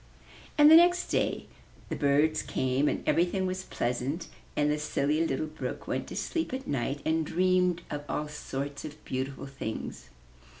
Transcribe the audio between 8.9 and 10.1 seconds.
beautiful things.